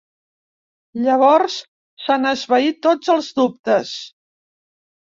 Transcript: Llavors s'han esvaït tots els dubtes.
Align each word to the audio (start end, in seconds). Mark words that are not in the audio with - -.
Llavors 1.01 1.59
s'han 2.07 2.27
esvaït 2.33 2.83
tots 2.89 3.17
els 3.19 3.31
dubtes. 3.43 3.97